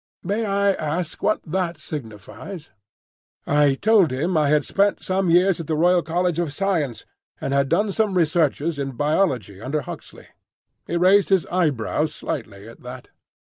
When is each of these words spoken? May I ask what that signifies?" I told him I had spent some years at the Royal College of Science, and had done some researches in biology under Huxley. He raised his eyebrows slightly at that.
May 0.23 0.45
I 0.45 0.71
ask 0.73 1.21
what 1.21 1.41
that 1.43 1.77
signifies?" 1.77 2.71
I 3.45 3.75
told 3.75 4.09
him 4.11 4.35
I 4.35 4.49
had 4.49 4.65
spent 4.65 5.03
some 5.03 5.29
years 5.29 5.59
at 5.59 5.67
the 5.67 5.75
Royal 5.75 6.01
College 6.01 6.39
of 6.39 6.53
Science, 6.55 7.05
and 7.39 7.53
had 7.53 7.69
done 7.69 7.91
some 7.91 8.17
researches 8.17 8.79
in 8.79 8.93
biology 8.93 9.61
under 9.61 9.81
Huxley. 9.81 10.29
He 10.87 10.97
raised 10.97 11.29
his 11.29 11.45
eyebrows 11.51 12.15
slightly 12.15 12.67
at 12.67 12.81
that. 12.81 13.09